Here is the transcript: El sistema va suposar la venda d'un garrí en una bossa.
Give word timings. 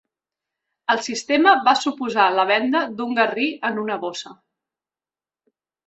El 0.93 1.01
sistema 1.07 1.53
va 1.67 1.75
suposar 1.83 2.25
la 2.39 2.47
venda 2.55 2.83
d'un 2.97 3.15
garrí 3.23 3.49
en 3.71 3.81
una 3.87 4.03
bossa. 4.07 4.37